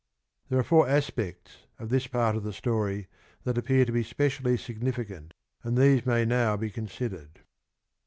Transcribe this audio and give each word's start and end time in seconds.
There 0.49 0.57
are 0.57 0.63
four 0.63 0.89
aspects 0.89 1.67
of 1.77 1.89
this 1.89 2.07
part 2.07 2.35
of 2.35 2.41
the 2.41 2.53
story 2.53 3.05
that 3.43 3.55
appear 3.55 3.85
to 3.85 3.91
be 3.91 4.01
specially 4.01 4.57
significant, 4.57 5.35
and 5.61 5.77
these 5.77 6.07
may 6.07 6.25
now 6.25 6.57
be 6.57 6.71
considered. 6.71 7.41